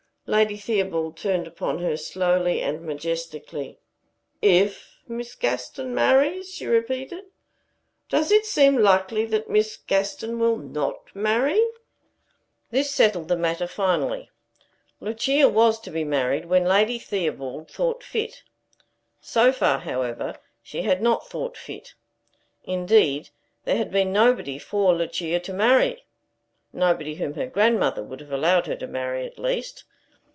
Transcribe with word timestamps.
Lady 0.27 0.55
Theobald 0.55 1.17
turned 1.17 1.45
upon 1.45 1.79
her, 1.79 1.97
slowly 1.97 2.61
and 2.61 2.83
majestically. 2.83 3.77
"If 4.41 4.97
Miss 5.05 5.35
Gaston 5.35 5.93
marries," 5.93 6.53
she 6.53 6.67
repeated. 6.67 7.25
"Does 8.07 8.31
it 8.31 8.45
seem 8.45 8.77
likely 8.77 9.25
that 9.25 9.49
Miss 9.49 9.75
Gaston 9.75 10.39
will 10.39 10.55
not 10.55 11.13
marry?" 11.13 11.61
This 12.69 12.89
settled 12.91 13.27
the 13.27 13.35
matter 13.35 13.67
finally. 13.67 14.29
Lucia 15.01 15.49
was 15.49 15.81
to 15.81 15.91
be 15.91 16.05
married 16.05 16.45
when 16.45 16.63
Lady 16.63 16.97
Theobald 16.97 17.69
thought 17.69 18.01
fit. 18.01 18.43
So 19.19 19.51
far, 19.51 19.79
however, 19.79 20.37
she 20.63 20.83
had 20.83 21.01
not 21.01 21.27
thought 21.27 21.57
fit: 21.57 21.93
indeed, 22.63 23.31
there 23.65 23.75
had 23.75 23.91
been 23.91 24.13
nobody 24.13 24.57
for 24.57 24.93
Lucia 24.95 25.41
to 25.41 25.51
marry, 25.51 26.05
nobody 26.71 27.15
whom 27.15 27.33
her 27.33 27.47
grandmother 27.47 28.03
would 28.03 28.21
have 28.21 28.31
allowed 28.31 28.67
her 28.67 28.77
to 28.77 28.87
marry, 28.87 29.25
at 29.25 29.37
least. 29.37 29.83